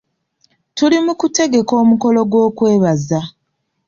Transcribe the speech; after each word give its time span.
Tuli 0.75 0.97
mu 1.05 1.13
kutegeka 1.19 1.73
omukolo 1.81 2.19
gw'okwebaza. 2.31 3.21